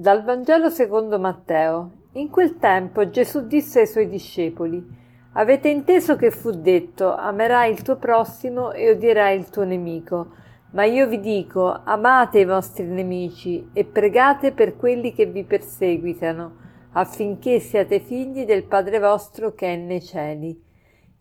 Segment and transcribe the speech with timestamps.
[0.00, 1.90] Dal Vangelo secondo Matteo.
[2.12, 4.80] In quel tempo Gesù disse ai suoi discepoli:
[5.32, 10.28] Avete inteso che fu detto: Amerai il tuo prossimo e odierai il tuo nemico.
[10.70, 16.52] Ma io vi dico: amate i vostri nemici e pregate per quelli che vi perseguitano,
[16.92, 20.62] affinché siate figli del Padre vostro che è nei cieli.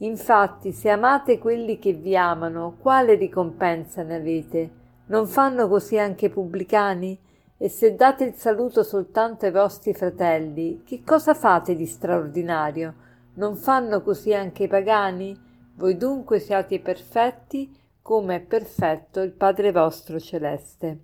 [0.02, 4.70] Infatti, se amate quelli che vi amano, quale ricompensa ne avete?
[5.08, 7.26] Non fanno così anche i pubblicani?
[7.60, 12.94] E se date il saluto soltanto ai vostri fratelli, che cosa fate di straordinario?
[13.34, 15.36] Non fanno così anche i pagani?
[15.74, 21.00] Voi dunque siate perfetti come è perfetto il Padre vostro celeste.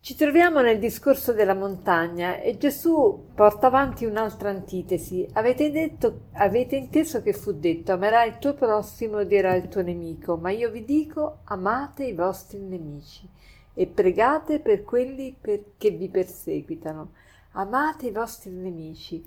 [0.00, 5.26] Ci troviamo nel discorso della montagna e Gesù porta avanti un'altra antitesi.
[5.32, 9.80] Avete, detto, avete inteso che fu detto amerai il tuo prossimo e odierai il tuo
[9.80, 13.28] nemico, ma io vi dico amate i vostri nemici
[13.78, 17.12] e pregate per quelli per, che vi perseguitano.
[17.52, 19.24] Amate i vostri nemici.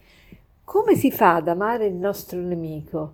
[0.65, 3.13] Come si fa ad amare il nostro nemico?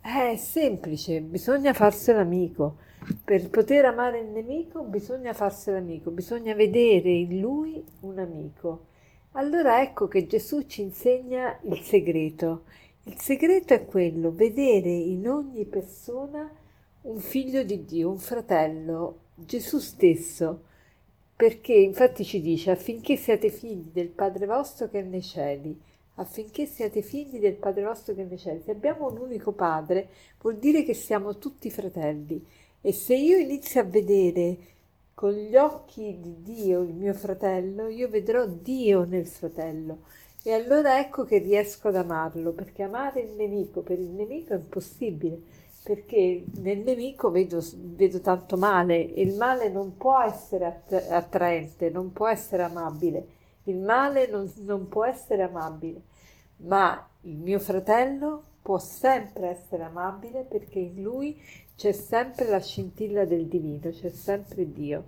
[0.00, 2.76] È semplice, bisogna farselo amico.
[3.22, 8.86] Per poter amare il nemico bisogna farselo amico, bisogna vedere in lui un amico.
[9.32, 12.62] Allora ecco che Gesù ci insegna il segreto.
[13.02, 16.50] Il segreto è quello, vedere in ogni persona
[17.02, 20.68] un figlio di Dio, un fratello, Gesù stesso
[21.40, 25.74] perché infatti ci dice affinché siate figli del Padre vostro che è nei cieli,
[26.16, 28.60] affinché siate figli del Padre vostro che è nei cieli.
[28.62, 32.46] Se abbiamo un unico Padre, vuol dire che siamo tutti fratelli.
[32.82, 34.58] E se io inizio a vedere
[35.14, 40.00] con gli occhi di Dio il mio fratello, io vedrò Dio nel fratello.
[40.42, 44.56] E allora ecco che riesco ad amarlo, perché amare il nemico per il nemico è
[44.56, 45.40] impossibile
[45.82, 52.12] perché nel nemico vedo, vedo, tanto male e il male non può essere attraente, non
[52.12, 53.26] può essere amabile,
[53.64, 56.02] il male non, non può essere amabile,
[56.58, 61.40] ma il mio fratello può sempre essere amabile perché in lui
[61.76, 65.04] c'è sempre la scintilla del divino, c'è sempre Dio.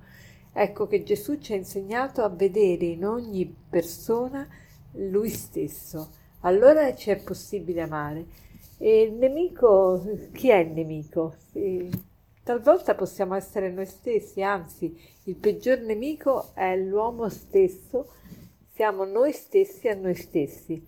[0.54, 4.46] Ecco che Gesù ci ha insegnato a vedere in ogni persona
[4.92, 6.10] lui stesso.
[6.40, 8.26] Allora ci è possibile amare.
[8.84, 11.36] E il nemico, chi è il nemico?
[11.52, 11.88] E
[12.42, 14.92] talvolta possiamo essere noi stessi, anzi
[15.26, 18.08] il peggior nemico è l'uomo stesso,
[18.74, 20.84] siamo noi stessi a noi stessi.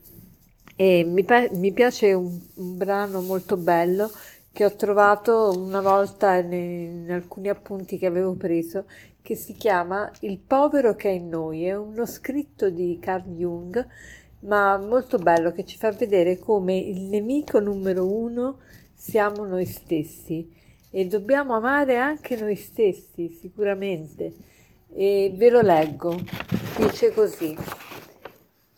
[0.74, 4.10] E mi, mi piace un, un, brano molto bello
[4.50, 8.86] che ho trovato una volta in, in alcuni appunti che avevo preso,
[9.22, 13.86] che si chiama Il povero che è in noi, è uno scritto di Carl Jung
[14.44, 18.58] ma molto bello che ci fa vedere come il nemico numero uno
[18.94, 20.50] siamo noi stessi
[20.90, 24.32] e dobbiamo amare anche noi stessi sicuramente.
[24.96, 26.16] E ve lo leggo,
[26.76, 27.56] dice così.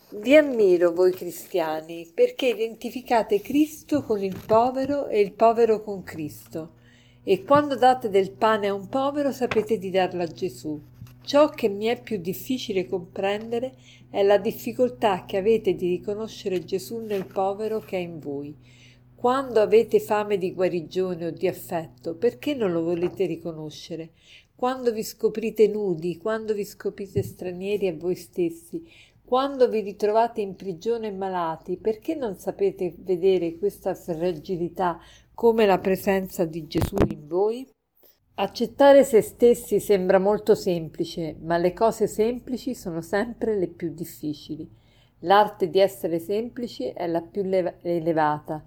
[0.09, 6.71] Vi ammiro voi cristiani perché identificate Cristo con il povero e il povero con Cristo.
[7.23, 10.81] E quando date del pane a un povero sapete di darlo a Gesù.
[11.27, 13.75] Ciò che mi è più difficile comprendere
[14.09, 18.55] è la difficoltà che avete di riconoscere Gesù nel povero che è in voi.
[19.13, 24.11] Quando avete fame di guarigione o di affetto, perché non lo volete riconoscere?
[24.55, 28.89] Quando vi scoprite nudi, quando vi scoprite stranieri a voi stessi,
[29.25, 34.97] quando vi ritrovate in prigione e malati, perché non sapete vedere questa fragilità
[35.33, 37.67] come la presenza di Gesù in voi?
[38.39, 44.69] Accettare se stessi sembra molto semplice, ma le cose semplici sono sempre le più difficili.
[45.21, 48.63] L'arte di essere semplici è la più leva- elevata.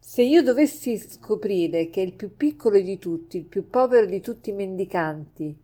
[0.00, 4.50] Se io dovessi scoprire che il più piccolo di tutti, il più povero di tutti
[4.50, 5.56] i mendicanti,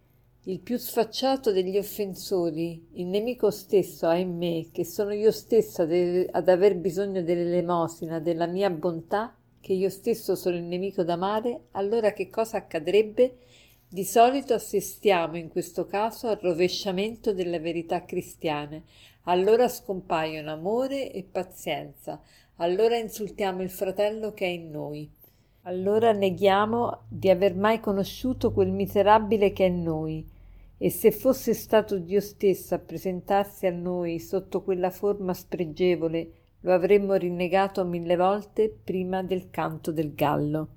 [0.45, 6.77] il più sfacciato degli offensori, il nemico stesso me, che sono io stessa ad aver
[6.77, 9.35] bisogno dell'elemosina, della mia bontà,
[9.69, 13.37] che io stesso sono il nemico da male, allora che cosa accadrebbe?
[13.87, 18.85] Di solito assistiamo in questo caso al rovesciamento delle verità cristiane.
[19.25, 22.19] Allora scompaiono amore e pazienza.
[22.57, 25.07] Allora insultiamo il fratello che è in noi.
[25.65, 30.27] Allora neghiamo di aver mai conosciuto quel miserabile che è in noi.
[30.79, 36.31] E se fosse stato Dio stesso a presentarsi a noi sotto quella forma spregevole
[36.61, 40.69] lo avremmo rinnegato mille volte prima del canto del gallo.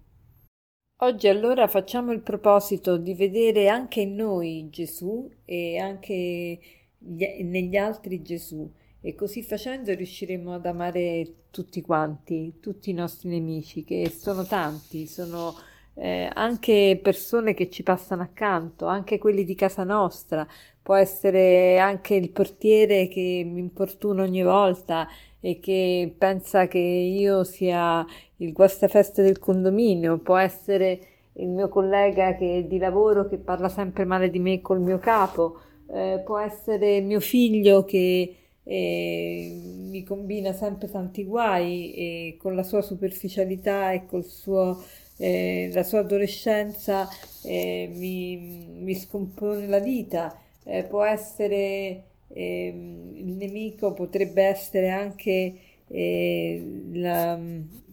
[1.04, 6.60] Oggi allora facciamo il proposito di vedere anche in noi Gesù e anche
[7.00, 13.84] negli altri Gesù e così facendo riusciremo ad amare tutti quanti, tutti i nostri nemici,
[13.84, 15.56] che sono tanti, sono
[15.96, 20.48] eh, anche persone che ci passano accanto, anche quelli di casa nostra,
[20.82, 25.08] può essere anche il portiere che mi importuna ogni volta
[25.40, 28.06] e che pensa che io sia
[28.38, 31.00] il guastafeste del condominio, può essere
[31.34, 35.60] il mio collega che, di lavoro che parla sempre male di me col mio capo,
[35.88, 42.64] eh, può essere mio figlio che eh, mi combina sempre tanti guai e con la
[42.64, 44.82] sua superficialità e col suo
[45.22, 47.08] eh, la sua adolescenza
[47.44, 48.38] eh, mi,
[48.80, 55.54] mi, scompone la vita, eh, può essere ehm, il nemico, potrebbe essere anche
[55.88, 57.40] eh, la,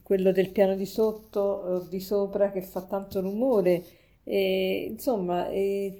[0.02, 3.84] quello del piano di sotto o di sopra che fa tanto rumore,
[4.24, 5.48] insomma,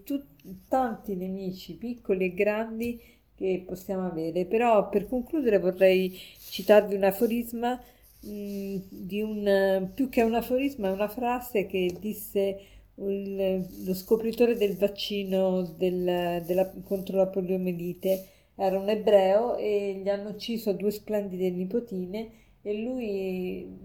[0.05, 0.23] tu,
[0.67, 3.01] tanti nemici, piccoli e grandi,
[3.35, 4.47] che possiamo avere.
[4.47, 6.11] Però per concludere vorrei
[6.51, 7.79] citarvi un aforisma
[8.21, 12.61] di un, più che un aforisma, una frase che disse
[12.97, 18.27] il, lo scopritore del vaccino del, della, contro la poliomielite.
[18.57, 22.31] Era un ebreo e gli hanno ucciso due splendide nipotine
[22.63, 23.77] e lui,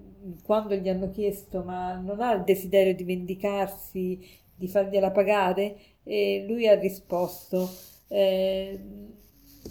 [0.43, 4.19] quando gli hanno chiesto ma non ha il desiderio di vendicarsi,
[4.55, 7.69] di fargliela pagare, e lui ha risposto
[8.07, 8.79] eh,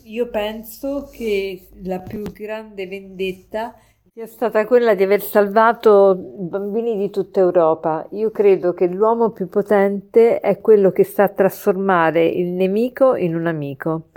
[0.05, 3.77] io penso che la più grande vendetta
[4.15, 8.07] sia stata quella di aver salvato bambini di tutta Europa.
[8.11, 13.47] Io credo che l'uomo più potente è quello che sa trasformare il nemico in un
[13.47, 14.09] amico.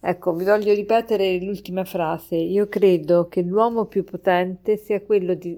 [0.00, 2.34] Ecco, vi voglio ripetere l'ultima frase.
[2.34, 5.56] Io credo che l'uomo più potente sia quello di,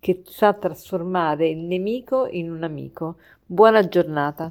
[0.00, 3.18] che sa trasformare il nemico in un amico.
[3.46, 4.50] Buona giornata.